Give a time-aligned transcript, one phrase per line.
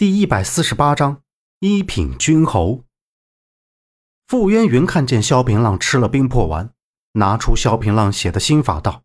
[0.00, 1.20] 第一百四十八章
[1.58, 2.84] 一品君侯。
[4.26, 6.72] 傅渊云看见萧平浪吃了冰魄丸，
[7.12, 9.02] 拿出萧平浪写的心法道：“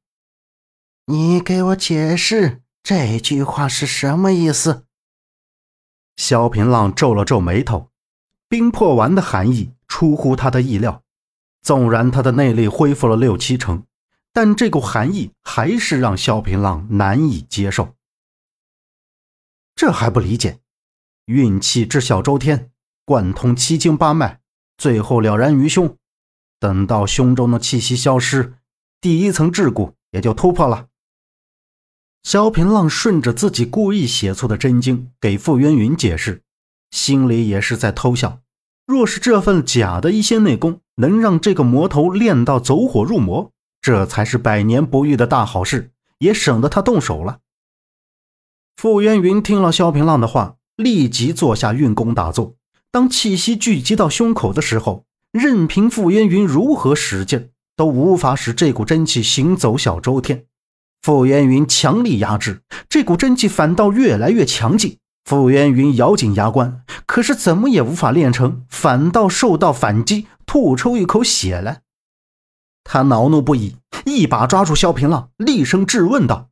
[1.07, 4.85] 你给我解释这句话是什么意思？”
[6.15, 7.89] 萧平浪皱了皱眉头，
[8.47, 11.03] 冰魄丸的含义出乎他的意料。
[11.61, 13.85] 纵然他的内力恢复了六七成，
[14.31, 17.95] 但这股含义还是让萧平浪难以接受。
[19.75, 20.61] 这还不理解？
[21.25, 22.69] 运气至小周天，
[23.03, 24.41] 贯通七经八脉，
[24.77, 25.97] 最后了然于胸。
[26.59, 28.53] 等到胸中的气息消失，
[29.01, 30.87] 第一层桎梏也就突破了。
[32.23, 36.43] 萧平浪顺着自己故意写错的真经给傅渊云解释，
[36.91, 38.39] 心里也是在偷笑。
[38.85, 47.39] 若是这份假的一仙内功能让这个魔头练到走火入魔，这才是百年不遇的大好事，也省得他动手了。
[48.75, 50.57] 傅渊云听了萧平浪的话。
[50.77, 52.55] 立即坐下运功打坐。
[52.91, 60.45] 当气息聚集到胸口的时候，任凭傅渊云如何使劲，都无法使这股真气行走小周天。
[61.01, 64.97] 傅渊云强力压制，这股真气反倒越来越强劲。
[65.25, 71.81] 傅渊云咬紧牙关，可是怎么也无法练成，反倒受到反击，吐出一口血来。
[72.83, 76.49] 他恼怒不已，一把抓住萧平浪，厉声质问道：“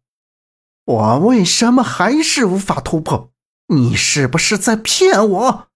[0.85, 3.31] 我为什么还是无法突破？”
[3.67, 5.67] 你是不是在骗我？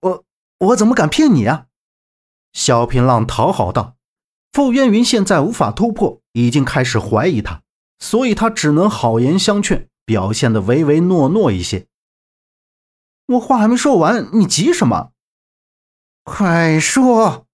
[0.00, 0.24] 我
[0.58, 1.66] 我怎么敢骗你啊？
[2.52, 3.96] 萧平浪讨好道。
[4.52, 7.62] 傅渊云现在无法突破，已经开始怀疑他，
[7.98, 11.86] 所以他只能好言相劝，表现的唯唯诺诺一些。
[13.26, 15.12] 我话还没说完，你急什么？
[16.24, 17.46] 快说！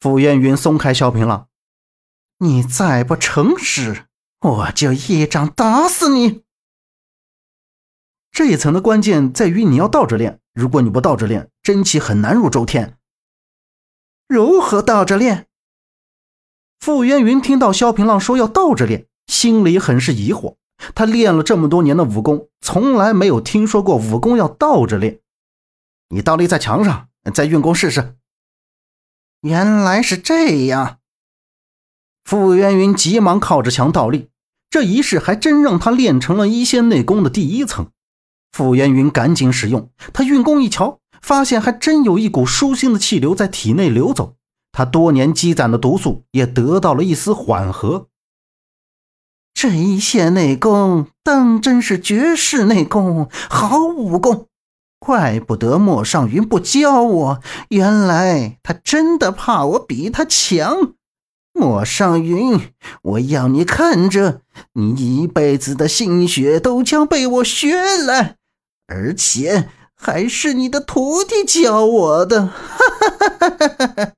[0.00, 1.48] 傅渊云松开萧平浪，
[2.38, 4.06] 你再不诚实，
[4.40, 6.42] 我就一掌打死你！
[8.32, 12.96] 这一层的关键在于你要倒着练，如果你不倒着练，真气很难入周天。
[14.26, 15.46] 如何倒着练？
[16.80, 20.56] 傅渊云听到萧平浪说要倒着练，心里很是疑惑。
[20.94, 25.20] 他练了这么多年的武功，从来没有听说过武功要倒着练。
[26.08, 28.16] 你倒立在墙上，再运功试试。
[29.42, 31.00] 原来是这样。
[32.24, 34.30] 傅渊云急忙靠着墙倒立，
[34.70, 37.90] 这一试还真让他练成了一仙内功的第一层。
[38.52, 44.36] 傅渊云赶紧使用，他运功一瞧，发现还真有一股舒心的气流在体内流走，
[44.70, 48.08] 他多年积攒的毒素也得到了一丝缓和。
[49.54, 54.46] 这一线内功当真是绝世内功，好武功，
[54.98, 60.94] 怪不得莫尚云不教我，原来他真的怕我比他强。
[61.54, 64.40] 莫尚云，我要你看着，
[64.72, 68.36] 你一辈子的心血都将被我学来。
[68.86, 72.78] 而且还是你的徒弟教我的，哈
[73.48, 74.12] 哈哈！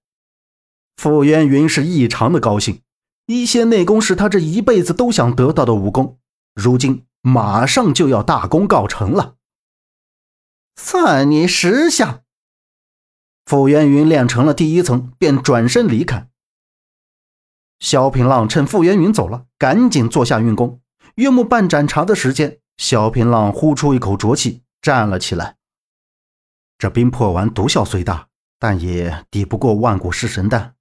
[0.96, 2.80] 傅渊云是异常的高兴，
[3.26, 6.18] 一仙内功是他这一辈子都想得到的武功，
[6.54, 9.36] 如今马上就要大功告成了。
[10.76, 12.22] 算你识相。
[13.44, 16.28] 傅渊云练成了第一层，便转身离开。
[17.78, 20.80] 萧平浪趁傅渊云走了，赶紧坐下运功。
[21.16, 22.60] 约莫半盏茶的时间。
[22.76, 25.56] 萧平浪呼出一口浊气，站了起来。
[26.78, 30.74] 这冰魄丸毒效虽大，但也抵不过万古噬神丹。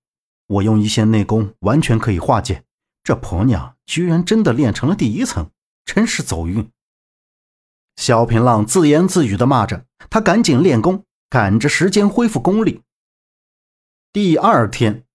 [0.48, 2.64] 我用一些内功，完全可以化解。
[3.04, 5.50] 这婆娘居然真的练成了第一层，
[5.86, 6.70] 真是走运。
[7.96, 12.82] 萧平浪自言自语的骂着，他赶紧练功，赶着时间恢复功力。
[14.12, 15.06] 第二天，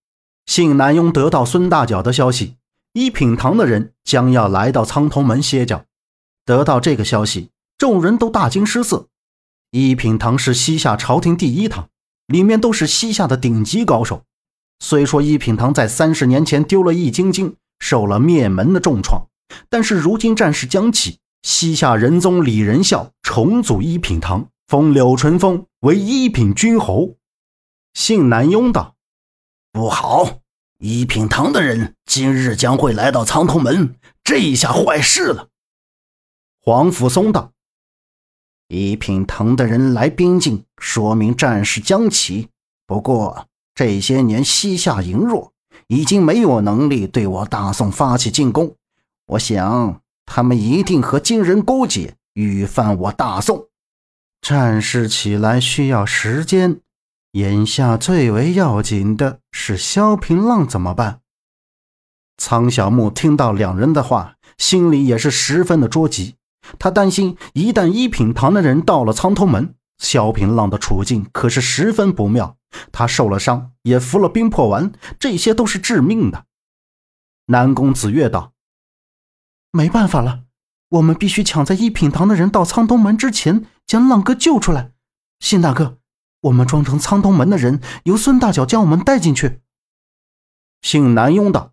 [0.46, 2.56] 信南雍得到孙大脚的消息，
[2.92, 5.84] 一品堂的人将要来到苍头门歇脚。
[6.48, 9.08] 得到这个消息，众人都大惊失色。
[9.70, 11.90] 一品堂是西夏朝廷第一堂，
[12.26, 14.22] 里面都是西夏的顶级高手。
[14.78, 19.26] 虽说一品堂在三十年前丢了易筋经，受了灭门的重创，
[19.68, 27.16] 但是如今战事将起，西夏仁宗李仁孝重组一品堂，封柳淳风为一品君侯。
[27.92, 28.94] 信南雍道
[29.70, 30.38] ：“不好，
[30.78, 35.48] 一品堂的人今日将会来到苍头门，这一下坏事了。”
[36.68, 37.52] 黄甫松道
[38.68, 42.50] ：“一品堂的人来边境，说明战事将起。
[42.86, 45.54] 不过这些年西夏羸弱，
[45.86, 48.76] 已经没有能力对我大宋发起进攻。
[49.28, 53.68] 我想他们一定和金人勾结，欲犯我大宋。
[54.42, 56.82] 战事起来需要时间，
[57.32, 61.22] 眼下最为要紧的是萧平浪怎么办？”
[62.36, 66.34] 苍小木听到两人的话，心里也是十分的着急。
[66.78, 72.56] 他担心一旦一品堂的人到了苍头门，萧平浪的处境可是十分不妙。
[72.92, 76.44] 他受了伤，也服了冰魄丸，这些都是致命的。
[77.46, 78.52] 南宫子月道
[79.72, 80.42] ：“没办法了，
[80.90, 84.92] 我们必须抢在一品堂的人到苍东门之前将浪哥救出来。
[85.40, 85.96] 信大哥，
[86.42, 89.62] 我们装成苍东门的人，由孙大脚将我们带进去。”
[90.82, 91.72] 姓南庸道：“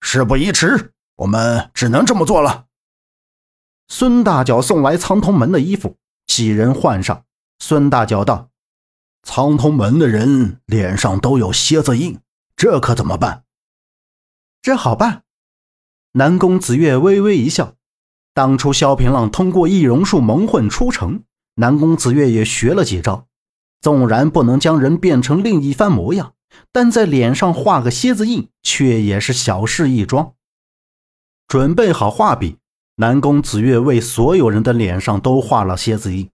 [0.00, 2.64] 事不宜迟，我们只能这么做了。”
[3.88, 5.96] 孙大脚送来苍通门的衣服，
[6.26, 7.24] 几人换上。
[7.58, 8.50] 孙大脚道
[9.22, 12.18] ：“苍通门的人脸上都有蝎子印，
[12.56, 13.44] 这可怎么办？”
[14.60, 15.22] 这好办。
[16.12, 17.74] 南宫子月微微一笑。
[18.32, 21.22] 当初萧平浪通过易容术蒙混出城，
[21.54, 23.28] 南宫子月也学了几招。
[23.80, 26.34] 纵然不能将人变成另一番模样，
[26.72, 30.34] 但在脸上画个蝎子印，却也是小事一桩。
[31.46, 32.56] 准备好画笔。
[32.96, 36.30] 南宫子月为所有人的脸上都画了蝎子印，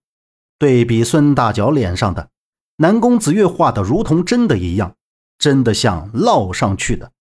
[0.58, 2.28] 对比孙大脚脸上的，
[2.76, 4.94] 南宫子月画的如同真的一样，
[5.38, 7.12] 真的像烙上去的。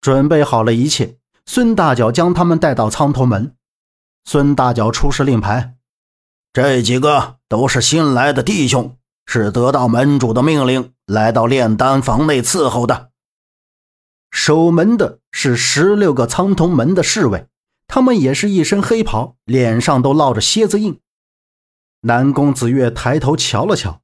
[0.00, 3.54] 准备好了一切，孙大脚将他们带到苍头门。
[4.24, 5.74] 孙大脚出示令牌，
[6.54, 13.10] 这几个都是新来的弟兄，是得到门主的命令来到炼丹房内伺候的。
[14.30, 17.46] 守门的是十六个苍头门的侍卫。
[17.94, 20.98] 他们也是一身黑袍，脸上都烙着蝎子印。
[22.00, 24.00] 南宫子月抬头瞧了瞧，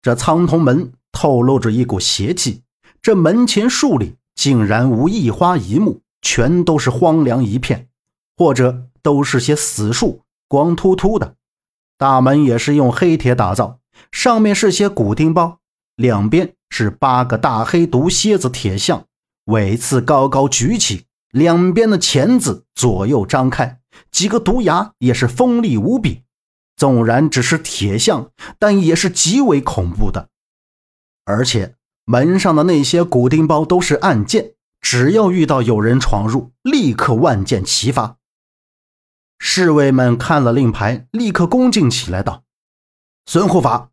[0.00, 2.62] 这苍铜门透露着一股邪气。
[3.00, 7.88] 这门前树里竟然无一花一木，全都是荒凉一片，
[8.36, 11.34] 或者都是些死树，光秃秃的。
[11.98, 13.80] 大门也是用黑铁打造，
[14.12, 15.58] 上面是些骨钉包，
[15.96, 19.04] 两边是八个大黑毒蝎子铁像，
[19.46, 21.06] 尾刺高高举起。
[21.32, 23.80] 两边的钳子左右张开，
[24.10, 26.22] 几个毒牙也是锋利无比。
[26.76, 30.28] 纵然只是铁像，但也是极为恐怖的。
[31.24, 38.16] 而且门上的那些骨钉包都是暗箭，只要遇到有人闯入，立刻万箭齐发。
[39.38, 42.44] 侍卫们看了令牌，立刻恭敬起来，道
[43.26, 43.90] ：“孙护法。”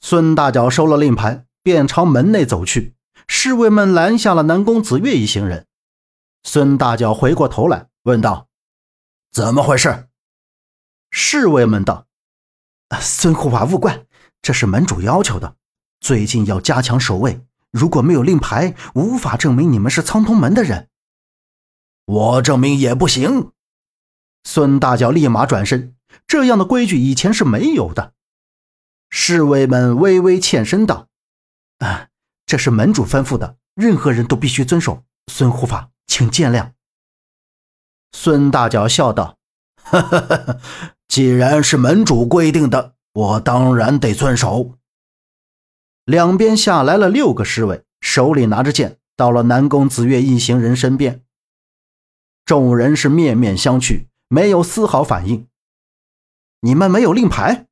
[0.00, 2.94] 孙大脚收了令牌，便朝门内走去。
[3.26, 5.66] 侍卫们拦下了南宫子月一行人。
[6.46, 8.46] 孙大脚回过头来问道
[9.32, 10.08] ：“怎么回事？”
[11.10, 12.06] 侍卫们道
[13.02, 14.06] ：“孙护法勿怪，
[14.40, 15.56] 这是门主要求的。
[15.98, 20.88] 最近要加强守卫，如果没有令牌，无法证明你们是苍通门的人。
[22.04, 23.50] 我证明也不行。”
[24.44, 25.96] 孙大脚立马转身，
[26.28, 28.14] 这样的规矩以前是没有的。
[29.10, 31.08] 侍卫们微微欠身道
[31.78, 32.06] ：“啊，
[32.46, 35.02] 这是门主吩咐的，任何人都必须遵守。
[35.26, 36.72] 孙护法。”请见谅。
[38.12, 39.36] 孙大脚笑道
[39.82, 40.60] ：“哈哈哈！
[41.08, 44.78] 既然是门主规定的，我当然得遵守。”
[46.04, 51.22] 两边下来了六个侍卫，手里拿着剑，到了南宫子月一行人身边。
[52.44, 55.48] 众人是面面相觑，没有丝毫反应。
[56.60, 57.66] 你们没有令牌？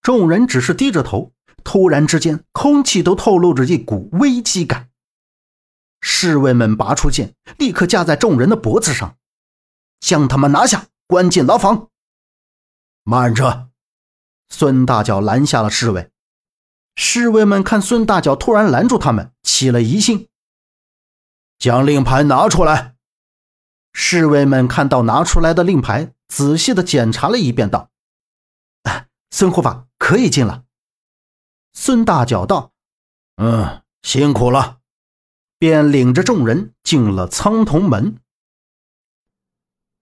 [0.00, 1.32] 众人只是低着头。
[1.62, 4.87] 突然之间，空气都透露着一股危机感。
[6.00, 9.16] 侍卫们拔出剑，立刻架在众人的脖子上，
[10.00, 11.88] 将他们拿下，关进牢房。
[13.02, 13.70] 慢着！
[14.48, 16.10] 孙大脚拦下了侍卫。
[16.94, 20.28] 侍卫们看孙大脚突然拦住他们，起了疑心，
[21.58, 22.96] 将令牌拿出来。
[23.92, 27.90] 侍卫们看到拿出来的令牌，仔细的检查了一遍，道
[29.30, 30.64] ：“孙护法可以进了。”
[31.74, 32.72] 孙大脚道
[33.36, 34.77] ：“嗯，辛苦了。”
[35.58, 38.16] 便领着众人进了苍铜门。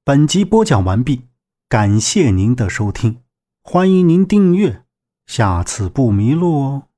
[0.05, 1.25] 本集播讲完毕，
[1.69, 3.23] 感谢您的收听，
[3.63, 4.85] 欢迎您订阅，
[5.27, 6.89] 下次不迷路哦。